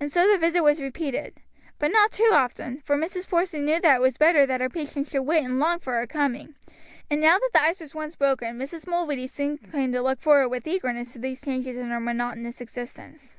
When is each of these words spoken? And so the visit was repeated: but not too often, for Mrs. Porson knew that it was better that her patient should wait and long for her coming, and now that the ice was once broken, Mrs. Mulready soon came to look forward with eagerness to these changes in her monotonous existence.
And 0.00 0.10
so 0.10 0.26
the 0.26 0.38
visit 0.38 0.62
was 0.62 0.80
repeated: 0.80 1.42
but 1.78 1.90
not 1.92 2.10
too 2.12 2.30
often, 2.32 2.80
for 2.80 2.96
Mrs. 2.96 3.28
Porson 3.28 3.66
knew 3.66 3.78
that 3.78 3.96
it 3.96 4.00
was 4.00 4.16
better 4.16 4.46
that 4.46 4.62
her 4.62 4.70
patient 4.70 5.06
should 5.06 5.20
wait 5.24 5.44
and 5.44 5.58
long 5.60 5.80
for 5.80 5.98
her 5.98 6.06
coming, 6.06 6.54
and 7.10 7.20
now 7.20 7.38
that 7.38 7.50
the 7.52 7.60
ice 7.60 7.78
was 7.80 7.94
once 7.94 8.16
broken, 8.16 8.58
Mrs. 8.58 8.86
Mulready 8.88 9.26
soon 9.26 9.58
came 9.58 9.92
to 9.92 10.00
look 10.00 10.22
forward 10.22 10.48
with 10.48 10.66
eagerness 10.66 11.12
to 11.12 11.18
these 11.18 11.42
changes 11.42 11.76
in 11.76 11.90
her 11.90 12.00
monotonous 12.00 12.62
existence. 12.62 13.38